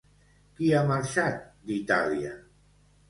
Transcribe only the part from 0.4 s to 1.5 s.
Qui ha marxat